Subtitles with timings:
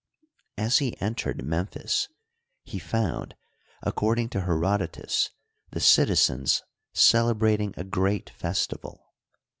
[0.57, 2.07] As he entered Memphis
[2.63, 3.35] he found,
[3.83, 5.29] according to Herodotus,
[5.69, 9.13] the citizens celebrating a great festival.